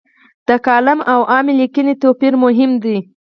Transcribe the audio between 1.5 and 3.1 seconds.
لیکنې توپیر مهم دی.